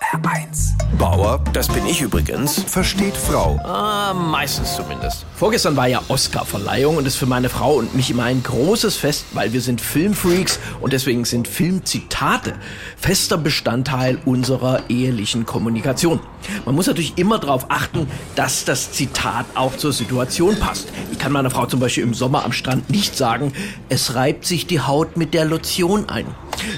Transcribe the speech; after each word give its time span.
HR1. 0.00 0.96
Bauer, 0.98 1.44
das 1.52 1.68
bin 1.68 1.86
ich 1.86 2.00
übrigens. 2.00 2.62
Versteht 2.64 3.16
Frau. 3.16 3.60
Ah, 3.64 4.12
meistens 4.14 4.74
zumindest. 4.74 5.26
Vorgestern 5.36 5.76
war 5.76 5.86
ja 5.88 6.00
Oscar-Verleihung 6.08 6.96
und 6.96 7.06
ist 7.06 7.16
für 7.16 7.26
meine 7.26 7.48
Frau 7.48 7.74
und 7.74 7.94
mich 7.94 8.10
immer 8.10 8.24
ein 8.24 8.42
großes 8.42 8.96
Fest, 8.96 9.26
weil 9.32 9.52
wir 9.52 9.60
sind 9.60 9.80
Filmfreaks 9.80 10.58
und 10.80 10.92
deswegen 10.92 11.24
sind 11.24 11.46
Filmzitate 11.46 12.54
fester 12.96 13.36
Bestandteil 13.38 14.18
unserer 14.24 14.82
ehelichen 14.88 15.46
Kommunikation. 15.46 16.18
Man 16.64 16.74
muss 16.74 16.86
natürlich 16.86 17.18
immer 17.18 17.38
darauf 17.38 17.66
achten, 17.68 18.08
dass 18.34 18.64
das 18.64 18.92
Zitat 18.92 19.46
auch 19.54 19.76
zur 19.76 19.92
Situation 19.92 20.58
passt. 20.58 20.88
Ich 21.12 21.18
kann 21.18 21.30
meiner 21.30 21.50
Frau 21.50 21.66
zum 21.66 21.78
Beispiel 21.78 22.02
im 22.02 22.14
Sommer 22.14 22.44
am 22.44 22.52
Strand 22.52 22.90
nicht 22.90 23.16
sagen, 23.16 23.52
es 23.90 24.14
reibt 24.14 24.44
sich 24.46 24.66
die 24.66 24.80
Haut 24.80 25.16
mit 25.16 25.34
der 25.34 25.44
Lotion 25.44 26.08
ein. 26.08 26.26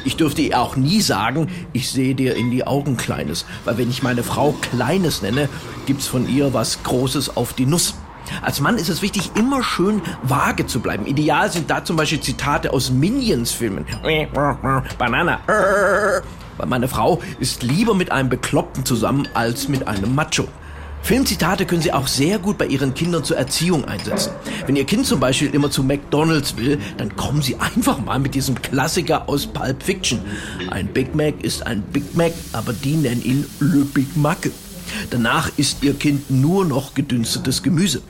Ich 0.05 0.17
dürfte 0.17 0.43
ihr 0.43 0.61
auch 0.61 0.77
nie 0.77 1.01
sagen, 1.01 1.49
ich 1.73 1.91
sehe 1.91 2.15
dir 2.15 2.37
in 2.37 2.51
die 2.51 2.67
Augen, 2.67 2.97
Kleines. 2.97 3.45
Weil 3.65 3.79
wenn 3.79 3.91
ich 3.91 4.03
meine 4.03 4.23
Frau 4.23 4.53
Kleines 4.61 5.23
nenne, 5.23 5.49
gibt's 5.87 6.07
von 6.07 6.29
ihr 6.29 6.55
was 6.55 6.83
Großes 6.83 7.37
auf 7.37 7.53
die 7.53 7.67
Nuss. 7.67 7.95
Als 8.41 8.61
Mann 8.61 8.77
ist 8.77 8.89
es 8.89 9.03
wichtig, 9.03 9.33
immer 9.35 9.63
schön 9.63 10.01
vage 10.23 10.67
zu 10.67 10.81
bleiben. 10.81 11.07
Ideal 11.07 11.51
sind 11.51 11.71
da 11.71 11.85
zum 11.85 11.97
Beispiel 11.97 12.21
Zitate 12.21 12.73
aus 12.73 12.91
Minions-Filmen. 12.91 13.85
Banana. 14.99 15.41
Weil 16.57 16.67
meine 16.69 16.89
Frau 16.89 17.21
ist 17.41 17.63
lieber 17.63 17.95
mit 17.95 18.13
einem 18.13 18.29
Bekloppten 18.29 18.85
zusammen 18.85 19.29
als 19.35 19.69
mit 19.69 19.89
einem 19.89 20.15
Macho. 20.15 20.47
Filmzitate 21.03 21.67
können 21.67 21.83
Sie 21.83 21.93
auch 21.93 22.07
sehr 22.07 22.39
gut 22.39 22.59
bei 22.59 22.67
Ihren 22.67 22.95
Kindern 22.95 23.25
zur 23.25 23.37
Erziehung 23.37 23.85
einsetzen. 23.85 24.33
Wenn 24.67 24.77
Ihr 24.77 24.85
Kind 24.85 25.05
zum 25.05 25.19
Beispiel 25.19 25.53
immer 25.53 25.71
zu 25.71 25.83
McDonalds 25.83 26.57
will, 26.57 26.79
dann 26.97 27.17
kommen 27.17 27.43
Sie 27.43 27.57
einfach 27.57 27.99
mal 27.99 28.21
mit 28.21 28.35
diesem 28.35 28.61
Klassiker 28.63 29.29
aus 29.29 29.47
Pulp 29.47 29.83
Fiction. 29.83 30.21
Ein 30.71 30.87
Big 30.87 31.15
Mac 31.15 31.43
ist 31.43 31.67
ein 31.67 31.83
Big 31.83 32.15
Mac, 32.15 32.33
aber 32.53 32.73
die 32.73 32.97
nennen 32.97 33.23
ihn 33.25 33.47
Le 33.59 33.85
Big 33.85 34.17
Mac. 34.17 34.49
Danach 35.11 35.51
isst 35.57 35.83
Ihr 35.83 35.95
Kind 35.95 36.31
nur 36.31 36.65
noch 36.65 36.95
gedünstetes 36.95 37.63
Gemüse. 37.63 38.03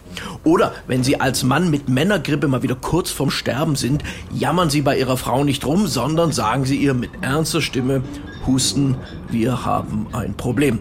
Oder 0.45 0.75
wenn 0.87 1.03
Sie 1.03 1.21
als 1.21 1.45
Mann 1.45 1.71
mit 1.71 1.89
Männergrippe 1.89 2.49
mal 2.49 2.63
wieder 2.63 2.75
kurz 2.75 3.11
vorm 3.11 3.31
Sterben 3.31 3.77
sind, 3.77 4.03
jammern 4.35 4.69
Sie 4.69 4.83
bei 4.83 4.99
Ihrer 4.99 5.17
Frau 5.17 5.45
nicht 5.45 5.65
rum, 5.65 5.87
sondern 5.87 6.33
sagen 6.33 6.65
Sie 6.65 6.77
ihr 6.77 6.95
mit 6.95 7.11
ernster 7.23 7.63
Stimme, 7.63 8.03
Husten, 8.47 8.97
wir 9.31 9.65
haben 9.65 10.09
ein 10.13 10.35
Problem. 10.35 10.81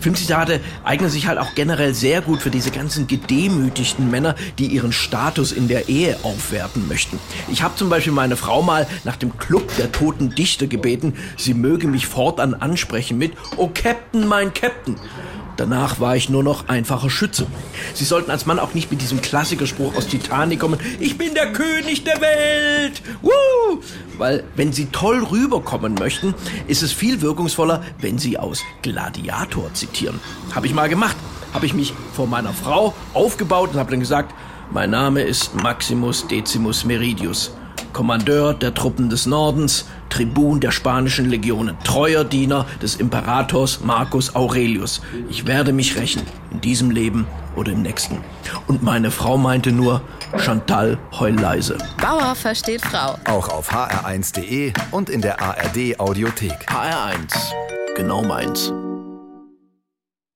Filmzitate 0.00 0.60
eignen 0.84 1.10
sich 1.10 1.26
halt 1.26 1.38
auch 1.38 1.54
generell 1.54 1.94
sehr 1.94 2.20
gut 2.20 2.42
für 2.42 2.50
diese 2.50 2.70
ganzen 2.70 3.06
gedemütigten 3.06 4.10
Männer, 4.10 4.34
die 4.58 4.66
ihren 4.66 4.92
Status 4.92 5.52
in 5.52 5.68
der 5.68 5.88
Ehe 5.88 6.16
aufwerten 6.22 6.88
möchten. 6.88 7.18
Ich 7.50 7.62
habe 7.62 7.76
zum 7.76 7.88
Beispiel 7.88 8.12
meine 8.12 8.36
Frau 8.36 8.62
mal 8.62 8.86
nach 9.04 9.16
dem 9.16 9.36
Club 9.38 9.74
der 9.76 9.92
toten 9.92 10.34
Dichter 10.34 10.66
gebeten, 10.66 11.14
sie 11.36 11.54
möge 11.54 11.86
mich 11.86 12.06
fortan 12.06 12.54
ansprechen 12.54 13.18
mit 13.18 13.32
Oh 13.56 13.70
Captain, 13.72 14.26
mein 14.26 14.52
Captain. 14.52 14.96
Danach 15.58 15.98
war 15.98 16.14
ich 16.14 16.28
nur 16.30 16.44
noch 16.44 16.68
einfacher 16.68 17.10
Schütze. 17.10 17.48
Sie 17.92 18.04
sollten 18.04 18.30
als 18.30 18.46
Mann 18.46 18.60
auch 18.60 18.74
nicht 18.74 18.92
mit 18.92 19.02
diesem 19.02 19.20
Klassikerspruch 19.20 19.96
aus 19.96 20.06
Titanic 20.06 20.60
kommen, 20.60 20.78
ich 21.00 21.18
bin 21.18 21.34
der 21.34 21.52
König 21.52 22.04
der 22.04 22.20
Welt. 22.20 23.02
Woo! 23.22 23.80
Weil 24.18 24.44
wenn 24.54 24.72
Sie 24.72 24.86
toll 24.86 25.24
rüberkommen 25.24 25.94
möchten, 25.94 26.32
ist 26.68 26.84
es 26.84 26.92
viel 26.92 27.22
wirkungsvoller, 27.22 27.82
wenn 28.00 28.18
Sie 28.18 28.38
aus 28.38 28.62
Gladiator 28.82 29.74
zitieren. 29.74 30.20
Habe 30.54 30.68
ich 30.68 30.74
mal 30.74 30.88
gemacht. 30.88 31.16
Habe 31.52 31.66
ich 31.66 31.74
mich 31.74 31.92
vor 32.12 32.28
meiner 32.28 32.52
Frau 32.52 32.94
aufgebaut 33.12 33.70
und 33.72 33.80
habe 33.80 33.90
dann 33.90 34.00
gesagt, 34.00 34.32
mein 34.70 34.90
Name 34.90 35.22
ist 35.22 35.60
Maximus 35.60 36.28
Decimus 36.28 36.84
Meridius. 36.84 37.50
Kommandeur 37.92 38.54
der 38.54 38.74
Truppen 38.74 39.10
des 39.10 39.26
Nordens, 39.26 39.86
Tribun 40.08 40.60
der 40.60 40.70
spanischen 40.70 41.28
Legionen, 41.28 41.76
treuer 41.84 42.24
Diener 42.24 42.66
des 42.82 42.96
Imperators 42.96 43.80
Marcus 43.82 44.34
Aurelius. 44.34 45.00
Ich 45.28 45.46
werde 45.46 45.72
mich 45.72 45.96
rächen, 45.96 46.22
in 46.50 46.60
diesem 46.60 46.90
Leben 46.90 47.26
oder 47.56 47.72
im 47.72 47.82
nächsten. 47.82 48.18
Und 48.66 48.82
meine 48.82 49.10
Frau 49.10 49.36
meinte 49.36 49.72
nur, 49.72 50.00
Chantal, 50.38 50.98
heul 51.18 51.32
leise. 51.32 51.78
Bauer 52.00 52.34
versteht 52.34 52.82
Frau. 52.82 53.18
Auch 53.24 53.48
auf 53.48 53.72
hr1.de 53.72 54.72
und 54.90 55.10
in 55.10 55.20
der 55.20 55.40
ARD 55.40 55.98
Audiothek. 55.98 56.66
HR1, 56.68 57.52
genau 57.96 58.22
meins. 58.22 58.72